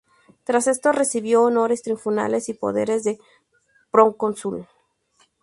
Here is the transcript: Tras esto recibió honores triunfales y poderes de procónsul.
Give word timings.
Tras 0.45 0.65
esto 0.65 0.91
recibió 0.91 1.43
honores 1.43 1.83
triunfales 1.83 2.49
y 2.49 2.55
poderes 2.55 3.03
de 3.03 3.19
procónsul. 3.91 4.65